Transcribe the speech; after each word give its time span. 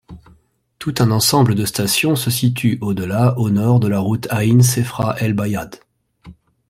Tout 0.79 0.95
un 0.97 1.11
ensemble 1.11 1.53
de 1.53 1.63
stations 1.63 2.15
se 2.15 2.31
situe, 2.31 2.79
au-delà, 2.81 3.37
au 3.37 3.51
nord 3.51 3.79
de 3.79 3.87
la 3.87 3.99
route 3.99 4.25
Aïn-Sefra-El-Bayadh. 4.31 5.75